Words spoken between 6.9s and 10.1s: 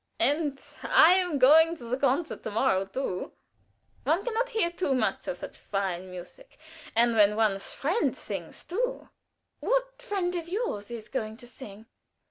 and when one's friend sings, too" "What